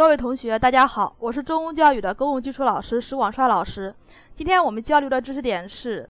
[0.00, 3.94] 各位同学，大家好，我是中公教育的公共基础老师石广帅老师。
[4.34, 6.08] 今天我们交流的知识点是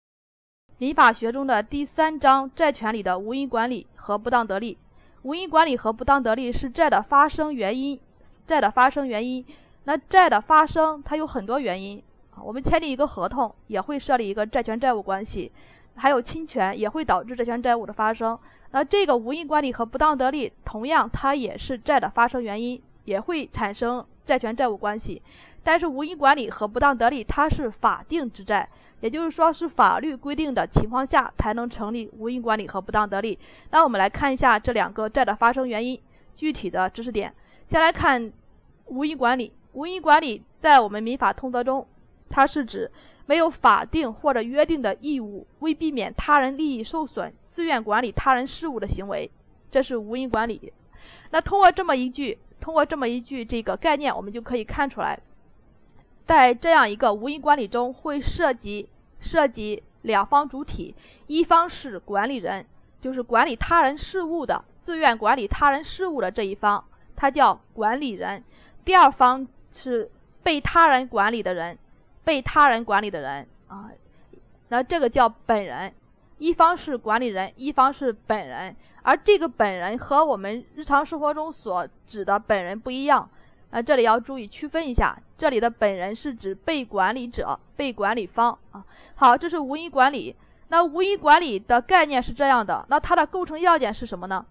[0.79, 4.77] 民法学中的第三章债权里的无因管理和不当得利。
[5.23, 7.97] 无因管理和不当得利是债的发生原因。
[8.45, 9.47] 债的发生原因，
[9.85, 12.03] 那债的发生它有很多原因
[12.35, 12.43] 啊。
[12.43, 15.53] 我们签订一个合同也会设立一个债权债务关系，
[15.95, 18.37] 还有侵权也会导致债权债务的发生。
[18.73, 22.83] 那这个无因管理和不当得利，同样它也是债的发生原因。
[23.07, 25.23] 也会产生债权债务关系，
[25.63, 28.69] 但是无因管理和不当得利，它是法定之债，
[29.01, 33.39] 也就是说是法律规定的情况下才能成立无因管理和不当得利。
[33.71, 35.99] 那我们来看一下这两个债的发生原因，
[36.37, 37.33] 具体的知识点。
[37.69, 38.33] 先来看
[38.87, 41.87] 无因管理，无因管理在我们民法通则中，
[42.29, 42.91] 它是指
[43.27, 49.31] 没有法定或者约定的义务，为避免他人利益受损，自愿管理他人事务的行为，
[49.71, 50.73] 这是无因管理。
[51.31, 52.37] 那通过这么一句。
[52.67, 55.17] 通过这么一句这个概念，我们就可以看出来，
[56.25, 58.89] 在这样一个无因管理中，会涉及
[59.21, 60.93] 涉及两方主体，
[61.29, 62.67] 一方是管理人，
[63.01, 68.43] 就是管理他人事务的，自愿管理他人事务的这一方，他叫管理人；
[68.85, 70.11] 第二方是
[70.43, 71.79] 被他人管理的人，
[72.25, 73.93] 被他人管理的人啊，
[74.71, 75.95] 那这个叫本人。
[76.39, 83.29] 一方是管理人，一方是本人，而这个本人和我们日常生活中所指的本人不一样。
[83.71, 88.85] 啊，这里要注意区分一下，这里的本人是指被管理者、被管理方啊。
[89.17, 90.37] 好，这是无因管理。
[90.69, 94.45] 那无因管理的概念是这样的，那它的构成要件是什么呢？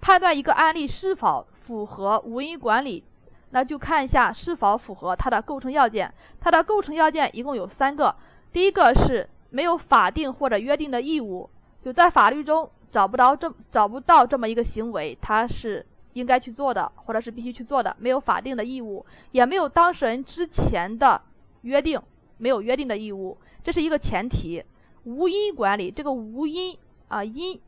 [0.00, 3.02] 判断一个案例是否符合无因管理，
[3.50, 6.12] 那就看一下是否符合它的构成要件。
[6.40, 8.14] 它的构成要件一共有三个，
[8.52, 9.28] 第一个是。
[9.50, 11.50] 没有法定或者约定的义务，
[11.84, 17.94] 就在法律中找不到这找不到这么一个行为，他是应该去做的，或者是必须去做的。
[17.98, 21.20] 没有法定的义务，也没有当事人之前的
[21.62, 22.00] 约定，
[22.38, 24.64] 没有约定的义务，这是一个前提。
[25.04, 26.76] 无因管理，这个无因
[27.08, 27.60] 啊因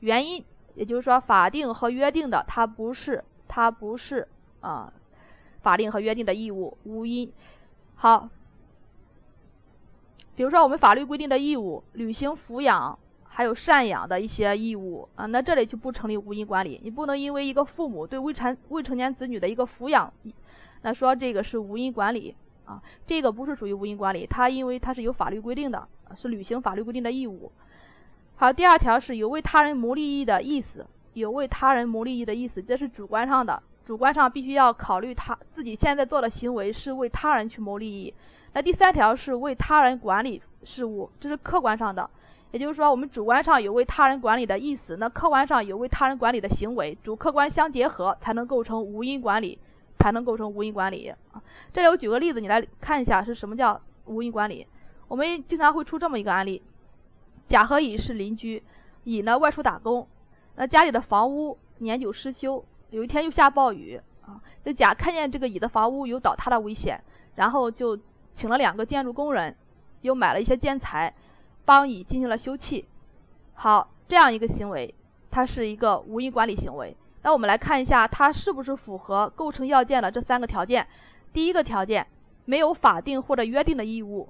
[0.00, 4.28] 原因，也就是说法定和约定的，它不是它不是
[4.60, 4.92] 啊
[5.62, 7.32] 法定和约定的义务，无因
[7.94, 8.28] 好。
[10.36, 16.80] 比如说，我们法律规定的义务，履行抚养还有赡养的一些义务啊，那这里就不成立无因管理。
[16.82, 20.12] 你不能因为一个父母对未成未成年子女的一个抚养，
[20.82, 22.34] 那说这个是无因管理
[22.64, 27.52] 啊，这个不是属于无因管理，它因为它是有法律规定的，是履行法律规定的义务。
[28.36, 38.12] 好，第二条是有为他人谋利益的意思，有为他人谋利益的意思，这是主观上的，主观上必须要考虑他自己现在做的行为是为他人去谋利益。
[38.54, 42.08] 那第三条是为他人管理事务，这是客观上的，
[42.52, 49.58] 也就是说，我们主观上有为他人管理的意思，那客观上有为他人管理的行为，主客观相结合，才能构成无因管理，
[49.98, 51.42] 才能构成无因管理啊。
[51.72, 54.66] 这里我举个例子，你来看一下是什么叫无因管理。
[55.08, 56.62] 我们经常会出这么一个案例：
[57.48, 58.62] 甲和乙是邻居，
[59.02, 60.06] 乙呢外出打工，
[60.54, 62.64] 那家里的房屋年久失修，
[62.94, 67.02] 有一天又下暴雨啊，这甲看见这个乙的房屋有倒塌的危险，
[67.34, 67.98] 然后就。
[68.36, 69.54] 请了两个建筑工人，
[70.00, 71.14] 又买了一些建材，
[71.64, 72.84] 帮乙进行了修葺。
[73.54, 74.92] 好，这样一个行为，
[75.30, 76.96] 它是一个无因管理行为。
[77.22, 80.84] 那我们来看一下，它是不是符合构成要件的这三个条件？
[81.32, 82.04] 第一个条件，
[82.46, 84.28] 没有法定或者约定的义务。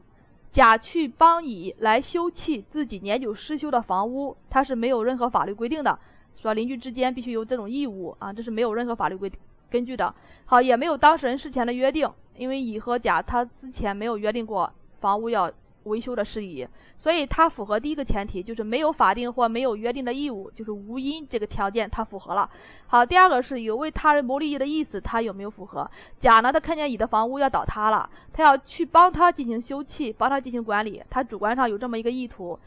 [0.50, 5.98] 甲去帮乙来修葺自己年久失修的房屋，它是没有任何法律规定的，
[6.36, 9.30] 说邻居之间必须有这种义务啊，这是没有任何法律规
[9.70, 10.14] 根据的。
[10.46, 12.10] 好，也没有当事人事前的约定。
[12.36, 14.68] 因为乙和甲他之前没有约定过
[14.98, 15.48] 房屋要
[15.84, 16.66] 维修的事宜，
[16.98, 22.50] 所以它符合第一个前提，就是没有法定或没有约定的义务，就是无因这个条件它符合了。
[22.88, 25.88] 好，第二个是有为他人谋利益的意思，他有没有符合？
[26.18, 32.58] 甲呢，他看见乙的房屋要倒塌了，他要去帮他进行修葺，帮他进行管理，他主观上有这么一个意图，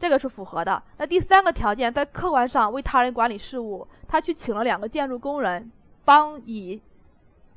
[0.00, 0.82] 这个是符合的。
[0.96, 5.70] 那第三个条件，在客观上为他人管理事务，他去请了两个建筑工人
[6.04, 6.80] 帮乙。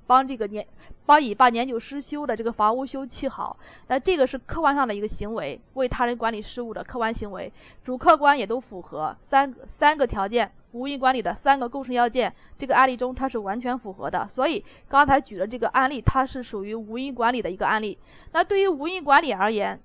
[0.05, 0.67] 帮这个年，
[1.05, 3.57] 帮乙把年久失修的这个房屋修葺好，
[3.87, 7.51] 那这个是客观上的一个行为，为他人管理事务的客观行为，
[7.85, 17.97] 主客观也都符合三三个条件，无因管理的三个构成要件，这个案例中它是完全符合的，所以刚才举的这个案例，它是属于无因管理的一个案例。
[18.33, 19.79] 那对于无因管理而言，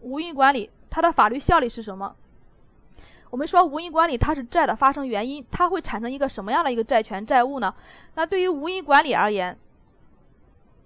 [0.00, 2.16] 无因管理它的法律效力是什么？
[3.28, 7.74] 我们说无因管理它是债的发生原因，它会产生一个什么样的一个债权债务呢？
[8.14, 9.58] 那对于无因管理而言，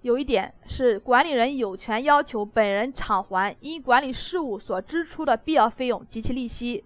[0.01, 6.83] 有一点是管理人有权要求本人偿还因管理事务所支出的必要费用及其利息，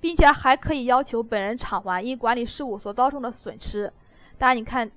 [0.00, 3.92] 并且还可以要求本人偿还因管理事务所造成的损失。
[4.38, 4.90] 大家你看，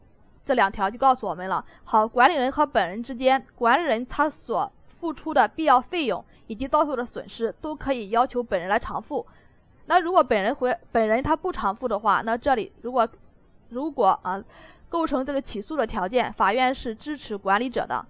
[0.45, 1.65] 这两条就告诉我们了。
[1.83, 4.71] 好，管理人和本人之间，管理人他所
[5.05, 9.23] 付出的必要费用以及遭受的损失，都可以要求本人来偿付。
[9.85, 13.07] 那如果本人回本人他不偿付的话，那这里如果
[13.69, 14.43] 如果啊
[14.89, 18.03] 构成这个起诉的条件，法院是支持管理者的。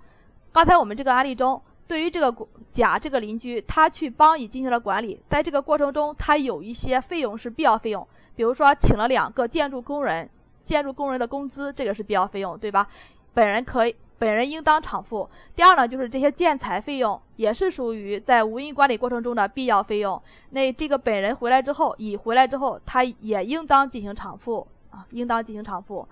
[0.53, 1.62] 刚才我们这个案例中。
[1.88, 10.27] 对于这个甲这个邻居，他去帮乙进行了管理，在这个过程中，他有一些费用是必要费用，比如说请了两个建筑工人，
[10.63, 12.88] 建筑工人的工资，这个是必要费用，对吧？
[13.36, 15.29] 本人可以，本人应当偿付。
[15.56, 20.21] 第二呢，就是这些建材费用也是属于在无因管理过程中的必要费用，
[20.51, 26.07] 那这个本人回来之后，乙回来之后，他也应当进行偿付啊，应当进行偿付。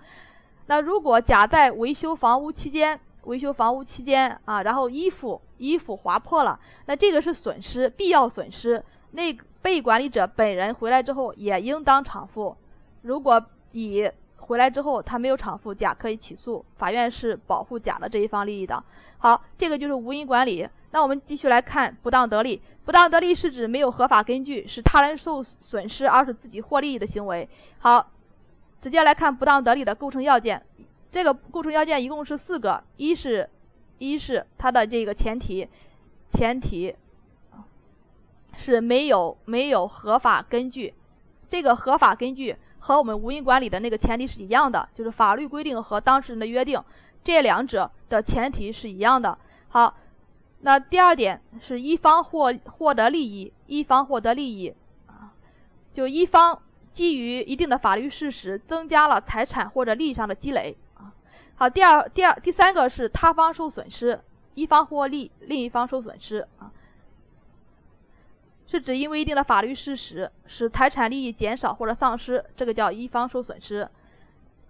[0.67, 8.83] 那如果甲在维修房屋期间，维修房屋期间啊，然后衣服衣服划破了，那这个是损失，必要损失。
[9.11, 12.55] 那被管理者本人回来之后也应当偿付。
[13.03, 14.09] 如果乙
[14.43, 18.83] 回来之后他没有偿付，甲可以起诉，法院是保护甲的这一方利益的。
[19.17, 20.67] 好，这个就是无因管理。
[20.91, 22.61] 那我们继续来看不当得利。
[22.85, 27.47] 不当得利是指没有合法根据使他人受损失而使自己获利益的行为。
[27.79, 28.11] 好，
[28.81, 30.61] 直接来看不当得利的构成要件。
[31.09, 33.49] 这个构成要件一共是四个，一是，
[33.99, 35.67] 一是它的这个前提，
[36.29, 36.93] 前提
[38.57, 40.93] 是没有没有合法根据，
[41.47, 46.83] 这个合法根据和我们无因管理的那个前提是一样的，就是法律规定和当事人的约定，
[47.23, 49.37] 这两者的前提是一样的。
[49.69, 49.95] 好，
[50.59, 54.75] 那第二点是一方获获得利益，一方获得利益
[55.07, 55.31] 啊，
[55.93, 61.13] 就一方基于一定的法律事实增加了财产或者利益上的积累啊。
[61.55, 64.19] 好，第二、第二、第三个是他方受损失，
[64.55, 66.69] 一方获利，另一方受损失啊，
[68.73, 73.87] 是指因为一定的法律事实使财产利益减少或者丧失，这个叫一方受损失。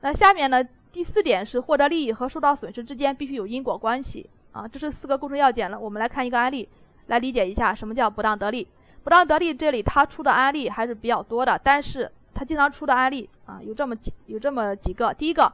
[0.02, 0.62] 那下面呢，
[0.92, 5.80] 第四点是获得利益和受到损失之间必须有因果关系啊，这是四个构成要件了。
[5.80, 6.68] 我们来看一个案例，
[7.08, 8.68] 来理解一下什么叫不当得利。
[9.06, 15.54] 不当得利这里他出的案例还是比较多的，但是他经常出的案例啊有这么几有这么几个，第一个。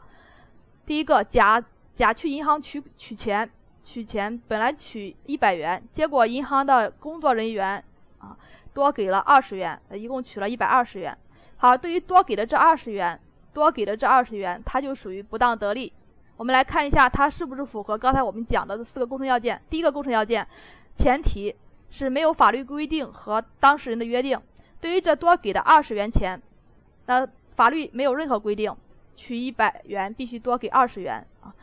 [0.87, 1.63] 第一个，甲
[1.93, 3.47] 甲去银行取取钱，
[3.83, 7.83] 取钱本来取一百元，结果银行的工作人员
[8.19, 8.37] 啊
[8.73, 11.17] 多给了二十元，一共取了一百二十元。
[11.57, 13.19] 好，对于多给的这二十元，
[13.53, 15.91] 多给的这二十元，它就属于不当得利。
[16.37, 19.61] 我们来看一下，它是不是符合刚才我们讲的这四个构成要件。
[19.69, 20.47] 第一个构成要件，
[20.95, 21.55] 前提
[21.89, 24.39] 是没有法律规定和当事人的约定。
[24.79, 26.41] 对于这多给的二十元钱，
[27.07, 28.73] 那法律没有任何规定。
[29.17, 31.53] 取一百元必须多给二十元啊，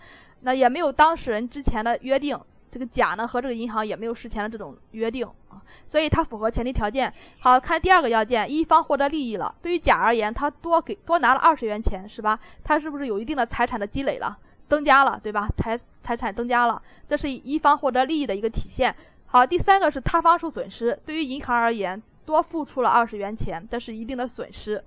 [0.41, 2.39] 那也没有当事人之前的约定，
[2.71, 7.13] 这个甲呢和这个银行也没有事前的这种约定啊，所以它符合前提条件。
[7.39, 9.55] 好看第二个要件，一方获得利益了。
[9.63, 12.39] 对于甲而言，他多给多拿了二十元钱是吧？
[12.65, 14.37] 他是不是有一定的财产的积累了，
[14.69, 15.49] 增加了对吧？
[15.57, 18.95] 财财产增加了，这是一方获得利益的一个体现。
[19.27, 20.99] 好，第三个是他方受损失。
[21.05, 24.83] 对于银行而言，多付出了二十元钱，这是一定的损失。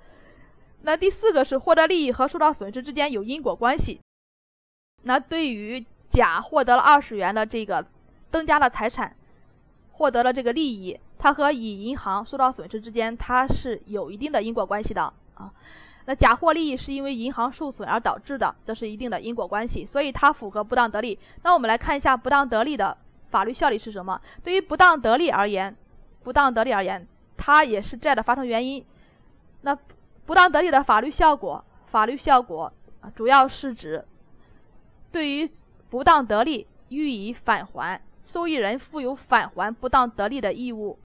[0.83, 3.99] 那第四个是获得利益和受到损失之间有因果关系。
[5.03, 7.85] 那对于甲获得了二十元的这个
[8.31, 9.15] 增加了财产，
[9.93, 15.51] 获得了这个利益，它和乙银行受到损失之间，它是有一定的因果关系的啊。
[16.05, 21.19] 那甲获利益是因为银行受损而导致的，这是一定的因果关系，所以它符合不当得利。
[21.43, 22.97] 那我们来看一下不当得利的
[23.29, 24.19] 法律效力是什么？
[24.43, 25.75] 对于不当得利而言，
[26.23, 28.83] 不当得利而言，它也是债的发生原因。
[29.61, 29.77] 那
[30.25, 32.73] 不当得利的法律效果，法律效果
[33.13, 34.03] 主要是指
[35.11, 35.47] 对于
[35.89, 40.99] 不当得利予以返还，受益人负有返还不当得利的义务。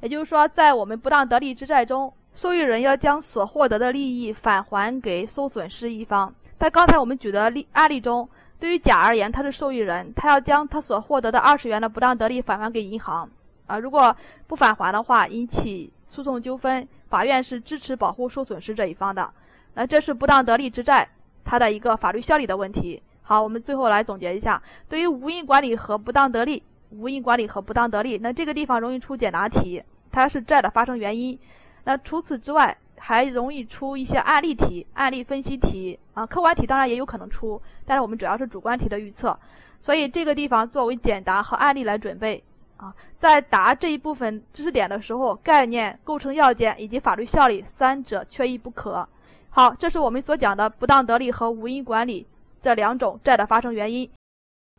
[0.00, 6.34] 也就是说，在我们不当得利之债中，受益人要将所获得的利益返还给受损失一方。
[6.58, 13.28] 在刚才我们举的例案例中，对于甲而言，他是受益人，他要将他所获得的二十元的不当得利返还给银行。
[13.66, 14.16] 啊，如果
[14.46, 16.86] 不返还的话，引起诉讼纠纷。
[17.08, 19.32] 法院是支持保护受损失这一方的，
[19.74, 21.08] 那这是不当得利之债
[21.44, 23.02] 它的一个法律效力的问题。
[23.28, 31.38] 好，我们最后来总结一下，对于无因管理和不当得利，无因管理和不当得利，那这个地方容易出简答题，它是债的发生原因。
[31.84, 39.38] 那除此之外，还容易出一些案例题、案例分析题啊，客观题当然也有可能出，但是我们主要是主观题的预测，
[39.82, 42.42] 所以这个地方作为简答和案例来准备。
[42.78, 49.06] 啊，在答这一部分知识点的时候，概念、构成要件以及法律效力三者缺一不可。
[49.50, 52.26] 好，这是我们所讲的不当得利和无因管理
[52.60, 54.10] 这两种债的发生原因。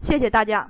[0.01, 0.69] 谢谢大家。